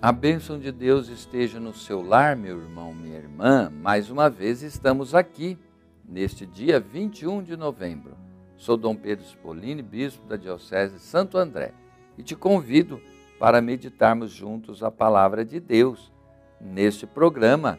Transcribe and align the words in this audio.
A 0.00 0.12
bênção 0.12 0.58
de 0.58 0.70
Deus 0.70 1.08
esteja 1.08 1.58
no 1.58 1.72
seu 1.72 2.02
lar, 2.02 2.36
meu 2.36 2.60
irmão, 2.60 2.92
minha 2.92 3.16
irmã. 3.16 3.70
Mais 3.70 4.10
uma 4.10 4.28
vez 4.28 4.62
estamos 4.62 5.14
aqui, 5.14 5.58
neste 6.04 6.44
dia 6.44 6.78
21 6.78 7.42
de 7.42 7.56
novembro. 7.56 8.14
Sou 8.58 8.76
Dom 8.76 8.94
Pedro 8.94 9.24
Spolini, 9.24 9.80
bispo 9.80 10.26
da 10.28 10.36
Diocese 10.36 11.00
Santo 11.00 11.38
André, 11.38 11.72
e 12.16 12.22
te 12.22 12.36
convido 12.36 13.00
para 13.38 13.62
meditarmos 13.62 14.30
juntos 14.30 14.82
a 14.82 14.90
palavra 14.90 15.46
de 15.46 15.58
Deus 15.58 16.12
neste 16.60 17.06
programa 17.06 17.78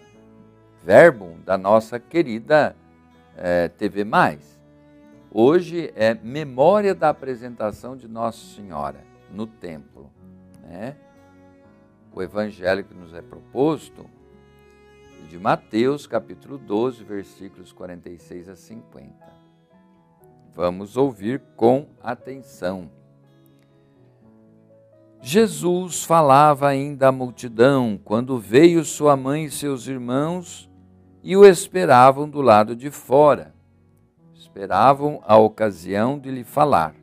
Verbo 0.83 1.37
da 1.45 1.55
nossa 1.55 1.99
querida 1.99 2.75
é, 3.35 3.67
TV 3.67 4.03
Mais. 4.03 4.59
Hoje 5.31 5.93
é 5.95 6.15
memória 6.15 6.95
da 6.95 7.09
apresentação 7.09 7.95
de 7.95 8.07
Nossa 8.07 8.43
Senhora 8.55 9.05
no 9.31 9.45
templo, 9.45 10.09
né? 10.63 10.95
O 12.17 12.21
evangelho 12.23 12.83
que 12.83 12.95
nos 12.95 13.13
é 13.13 13.21
proposto 13.21 14.03
de 15.29 15.37
Mateus, 15.37 16.07
capítulo 16.07 16.57
12, 16.57 17.03
versículos 17.03 17.71
46 17.71 18.49
a 18.49 18.55
50. 18.55 19.13
Vamos 20.55 20.97
ouvir 20.97 21.39
com 21.55 21.85
atenção. 22.01 22.89
Jesus 25.21 26.03
falava 26.03 26.67
ainda 26.67 27.09
à 27.09 27.11
multidão 27.11 27.99
quando 28.03 28.39
veio 28.39 28.83
sua 28.83 29.15
mãe 29.15 29.45
e 29.45 29.51
seus 29.51 29.85
irmãos 29.85 30.67
e 31.21 31.37
o 31.37 31.45
esperavam 31.45 32.27
do 32.27 32.41
lado 32.41 32.75
de 32.75 32.89
fora. 32.89 33.53
Esperavam 34.33 35.21
a 35.23 35.37
ocasião 35.37 36.17
de 36.17 36.31
lhe 36.31 36.43
falar. 36.43 36.95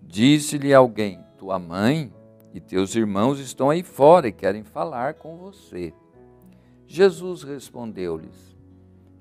Disse-lhe 0.00 0.72
alguém: 0.72 1.22
Tua 1.36 1.58
mãe 1.58 2.10
e 2.52 2.60
teus 2.60 2.94
irmãos 2.94 3.38
estão 3.38 3.70
aí 3.70 3.82
fora 3.82 4.28
e 4.28 4.32
querem 4.32 4.64
falar 4.64 5.14
com 5.14 5.36
você. 5.36 5.92
Jesus 6.86 7.42
respondeu-lhes: 7.42 8.56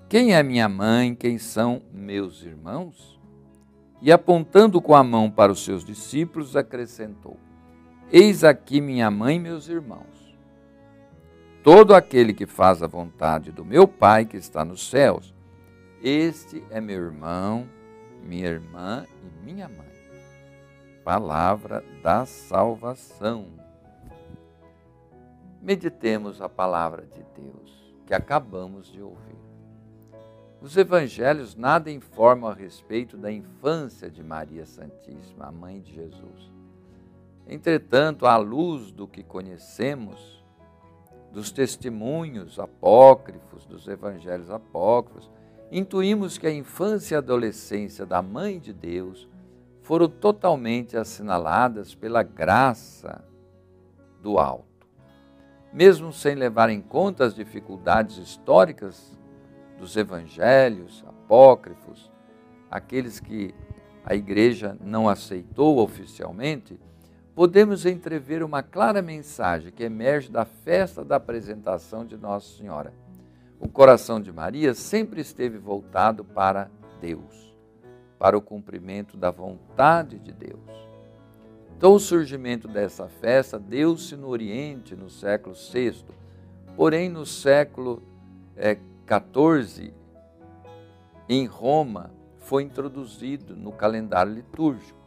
Quem 0.08 0.33
é 0.33 0.41
minha 0.41 0.67
mãe? 0.67 1.13
Quem 1.13 1.38
são 1.38 1.81
meus 1.94 2.44
irmãos? 2.44 3.19
E 4.02 4.11
apontando 4.11 4.81
com 4.81 4.95
a 4.95 5.03
mão 5.03 5.30
para 5.30 5.52
os 5.52 5.63
seus 5.63 5.86
discípulos, 5.86 6.55
acrescentou: 6.55 7.38
Eis 8.11 8.44
aqui 8.44 8.81
minha 8.81 9.11
mãe 9.11 9.36
e 9.36 9.39
meus 9.39 9.67
irmãos. 9.67 10.08
Todo 11.64 11.93
aquele 11.93 12.33
que 12.33 12.47
faz 12.47 12.81
a 12.81 12.88
vontade 12.88 13.52
do 13.52 13.64
meu 13.66 13.88
Pai 13.88 14.25
que 14.25 14.38
está 14.38 14.64
nos 14.66 14.89
céus, 14.89 15.36
este 16.02 16.64
é 16.71 16.80
meu 16.80 17.03
irmão, 17.03 17.67
minha 18.23 18.47
irmã 18.47 19.05
e 19.21 19.45
minha 19.45 19.67
mãe 19.67 19.98
palavra 21.09 21.83
da 22.03 22.23
salvação. 22.23 23.47
Meditemos 25.59 26.39
a 26.39 26.47
palavra 26.47 27.03
de 27.03 27.25
Deus 27.35 27.95
que 28.05 28.13
acabamos 28.13 28.91
de 28.91 29.02
ouvir. 29.02 29.39
Os 30.61 30.77
evangelhos 30.77 31.55
nada 31.55 31.89
informam 31.89 32.52
a 32.52 32.53
respeito 32.53 33.17
da 33.17 33.31
infância 33.31 34.07
de 34.07 34.23
Maria 34.23 34.67
Santíssima, 34.67 35.47
a 35.47 35.52
mãe 35.52 35.81
de 35.81 35.95
Jesus. 35.95 36.52
Entretanto, 37.47 38.27
à 38.27 38.37
luz 38.37 38.91
do 38.91 39.07
que 39.07 39.23
conhecemos, 39.23 40.45
dos 41.31 41.52
testemunhos 41.52 42.59
apócrifos, 42.59 43.65
dos 43.65 43.87
evangelhos 43.87 44.52
apócrifos, 44.52 45.27
intuímos 45.71 46.37
que 46.37 46.45
a 46.45 46.53
infância 46.53 47.15
e 47.15 47.17
adolescência 47.17 48.05
da 48.05 48.21
mãe 48.21 48.59
de 48.59 48.71
Deus 48.71 49.27
foram 49.89 50.07
totalmente 50.07 50.95
assinaladas 50.95 51.95
pela 51.95 52.21
graça 52.21 53.25
do 54.21 54.37
alto. 54.37 54.87
Mesmo 55.73 56.14
sem 56.14 56.36
levar 56.36 56.69
em 56.69 56.80
conta 56.80 57.25
as 57.25 57.33
dificuldades 57.33 58.17
históricas 58.17 59.17
dos 59.80 59.97
evangelhos 59.97 61.03
apócrifos, 61.08 62.11
aqueles 62.69 63.19
que 63.19 63.52
a 64.05 64.14
igreja 64.14 64.77
não 64.80 65.09
aceitou 65.09 65.80
oficialmente, 65.80 66.80
podemos 67.33 67.83
entrever 67.83 68.43
uma 68.43 68.61
clara 68.61 69.02
mensagem 69.02 69.71
que 69.71 69.83
emerge 69.83 70.30
da 70.30 70.45
festa 70.45 71.03
da 71.03 71.15
apresentação 71.15 72.05
de 72.05 72.15
Nossa 72.15 72.55
Senhora. 72.55 72.93
O 73.59 73.67
coração 73.67 74.21
de 74.21 74.31
Maria 74.31 74.75
sempre 74.75 75.19
esteve 75.19 75.58
voltado 75.58 76.23
para 76.23 76.69
Deus 77.02 77.48
para 78.19 78.37
o 78.37 78.41
cumprimento 78.41 79.15
da 79.15 79.31
vontade 79.31 80.19
de 80.19 80.33
Deus. 80.33 80.59
Então, 81.75 81.93
o 81.93 81.99
surgimento 81.99 82.67
dessa 82.67 83.07
festa 83.07 83.57
deu-se 83.57 84.17
no 84.17 84.27
Oriente 84.27 84.97
no 84.97 85.09
século 85.09 85.55
VI, 85.55 86.03
porém 86.75 87.08
no 87.08 87.25
século 87.25 88.03
XIV, 89.08 89.87
é, 89.87 91.33
em 91.33 91.45
Roma, 91.45 92.11
foi 92.37 92.63
introduzido 92.63 93.55
no 93.55 93.71
calendário 93.71 94.33
litúrgico. 94.33 94.99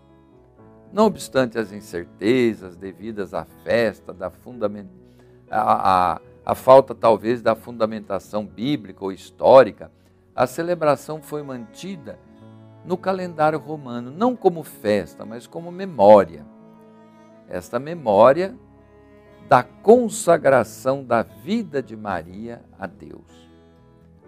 Não 0.90 1.06
obstante 1.06 1.58
as 1.58 1.72
incertezas 1.72 2.76
devidas 2.76 3.34
à 3.34 3.44
festa, 3.44 4.14
da 4.14 4.30
fundament... 4.30 4.88
a 5.50 6.54
falta 6.54 6.94
talvez 6.94 7.42
da 7.42 7.54
fundamentação 7.54 8.46
bíblica 8.46 9.04
ou 9.04 9.12
histórica, 9.12 9.92
a 10.34 10.46
celebração 10.46 11.20
foi 11.20 11.42
mantida 11.42 12.18
no 12.84 12.97
calendário 12.97 13.59
romano, 13.59 14.10
não 14.10 14.34
como 14.34 14.62
festa, 14.62 15.25
mas 15.25 15.47
como 15.47 15.70
memória. 15.70 16.44
Esta 17.48 17.78
memória 17.78 18.56
da 19.48 19.62
consagração 19.62 21.04
da 21.04 21.22
vida 21.22 21.82
de 21.82 21.97
Maria 21.97 22.62
a 22.78 22.87
Deus. 22.87 23.50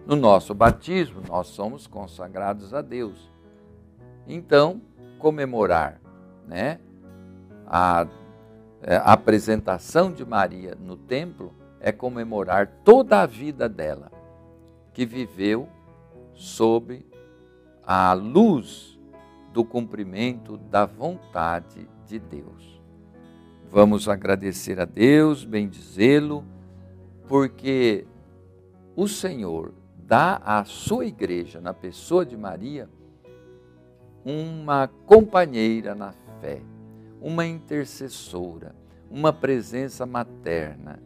No 0.05 0.15
nosso 0.15 0.53
batismo, 0.53 1.21
nós 1.27 1.47
somos 1.47 1.87
consagrados 1.87 2.73
a 2.73 2.81
Deus. 2.81 3.31
Então, 4.27 4.81
comemorar 5.17 5.99
né, 6.47 6.79
a, 7.65 8.07
é, 8.83 8.97
a 8.97 9.13
apresentação 9.13 10.11
de 10.11 10.23
Maria 10.23 10.77
no 10.79 10.95
templo 10.95 11.53
é 11.79 11.91
comemorar 11.91 12.67
toda 12.83 13.21
a 13.21 13.25
vida 13.25 13.67
dela, 13.67 14.11
que 14.93 15.05
viveu 15.05 15.67
sob 16.33 17.05
à 17.85 18.13
luz 18.13 18.99
do 19.53 19.63
cumprimento 19.63 20.57
da 20.57 20.85
vontade 20.85 21.87
de 22.05 22.19
Deus. 22.19 22.81
Vamos 23.71 24.07
agradecer 24.07 24.79
a 24.79 24.85
Deus, 24.85 25.43
bendizê-lo, 25.43 26.43
porque 27.27 28.05
o 28.95 29.07
Senhor 29.07 29.73
dá 29.97 30.41
à 30.43 30.63
sua 30.63 31.05
igreja, 31.05 31.59
na 31.59 31.73
pessoa 31.73 32.25
de 32.25 32.37
Maria, 32.37 32.89
uma 34.23 34.87
companheira 35.05 35.93
na 35.93 36.13
fé, 36.41 36.61
uma 37.21 37.45
intercessora, 37.45 38.75
uma 39.09 39.31
presença 39.31 40.05
materna 40.05 40.99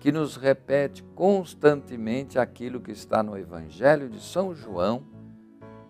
que 0.00 0.12
nos 0.12 0.36
repete 0.36 1.02
constantemente 1.14 2.38
aquilo 2.38 2.80
que 2.80 2.92
está 2.92 3.22
no 3.22 3.36
Evangelho 3.36 4.08
de 4.08 4.20
São 4.20 4.54
João 4.54 5.15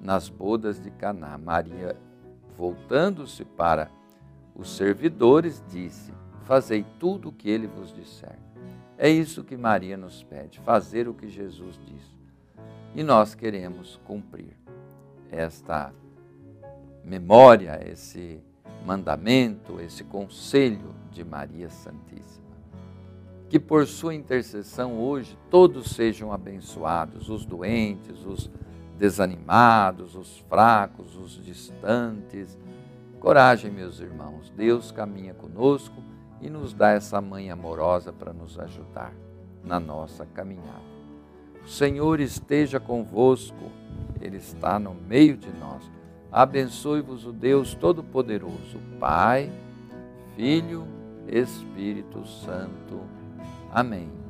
nas 0.01 0.29
bodas 0.29 0.81
de 0.81 0.91
Caná. 0.91 1.37
Maria, 1.39 1.97
voltando-se 2.57 3.45
para 3.45 3.91
os 4.55 4.77
servidores, 4.77 5.63
disse: 5.69 6.13
Fazei 6.45 6.85
tudo 6.99 7.29
o 7.29 7.33
que 7.33 7.51
ele 7.51 7.67
vos 7.67 7.93
disser. 7.93 8.39
É 8.99 9.11
isso 9.11 9.45
que 9.45 9.57
Maria 9.57 9.97
nos 9.97 10.23
pede, 10.23 10.59
fazer 10.61 11.07
o 11.09 11.15
que 11.15 11.29
Jesus 11.29 11.79
disse. 11.85 12.17
E 12.95 13.03
nós 13.03 13.35
queremos 13.35 14.01
cumprir 14.05 14.57
esta 15.31 15.93
memória, 17.05 17.79
esse 17.87 18.41
mandamento, 18.87 19.81
esse 19.81 20.03
conselho 20.03 20.95
de 21.11 21.23
Maria 21.25 21.69
Santíssima. 21.69 22.47
Que 23.49 23.61
por 23.61 23.87
sua 23.87 24.15
intercessão 24.15 24.99
hoje 24.99 25.39
todos 25.51 25.91
sejam 25.91 26.33
abençoados, 26.33 27.29
os 27.29 27.45
doentes, 27.45 28.25
os 28.25 28.51
desanimados, 28.99 30.15
os 30.15 30.39
fracos, 30.49 31.17
os 31.17 31.43
distantes. 31.45 32.59
Coragem, 33.21 33.71
meus 33.71 34.01
irmãos, 34.01 34.53
Deus 34.57 34.91
caminha 34.91 35.35
conosco 35.35 36.03
e 36.41 36.49
nos 36.49 36.73
dá 36.73 36.91
essa 36.91 37.21
mãe 37.21 37.51
amorosa 37.51 38.13
para 38.13 38.33
nos 38.33 38.59
ajudar 38.59 39.13
na 39.65 39.81
nossa 39.81 40.25
caminhada. 40.27 40.97
O 41.65 41.69
Senhor 41.69 42.21
esteja 42.21 42.79
convosco, 42.79 43.71
Ele 44.21 44.37
está 44.37 44.79
no 44.79 44.95
meio 44.95 45.37
de 45.37 45.51
nós. 45.51 45.91
Abençoe-vos 46.31 47.27
o 47.27 47.33
Deus 47.33 47.75
Todo-Poderoso, 47.75 48.79
Pai, 49.01 49.51
Filho, 50.37 50.87
Espírito 51.27 52.25
Santo. 52.27 53.01
Amém. 53.73 54.26